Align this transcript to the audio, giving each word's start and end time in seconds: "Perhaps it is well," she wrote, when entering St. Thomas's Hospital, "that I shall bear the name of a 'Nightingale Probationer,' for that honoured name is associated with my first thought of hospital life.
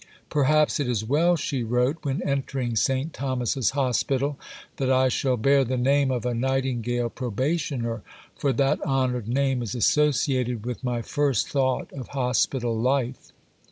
"Perhaps 0.31 0.79
it 0.79 0.87
is 0.89 1.05
well," 1.05 1.35
she 1.35 1.61
wrote, 1.61 1.97
when 2.01 2.23
entering 2.23 2.75
St. 2.75 3.13
Thomas's 3.13 3.69
Hospital, 3.77 4.39
"that 4.77 4.89
I 4.91 5.09
shall 5.09 5.37
bear 5.37 5.63
the 5.63 5.77
name 5.77 6.09
of 6.09 6.25
a 6.25 6.33
'Nightingale 6.33 7.11
Probationer,' 7.11 8.01
for 8.35 8.51
that 8.51 8.81
honoured 8.83 9.27
name 9.27 9.61
is 9.61 9.75
associated 9.75 10.65
with 10.65 10.83
my 10.83 11.03
first 11.03 11.49
thought 11.49 11.93
of 11.93 12.07
hospital 12.07 12.75
life. 12.75 13.31